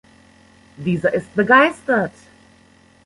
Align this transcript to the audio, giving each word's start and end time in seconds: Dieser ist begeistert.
Dieser 0.77 1.13
ist 1.13 1.31
begeistert. 1.35 2.11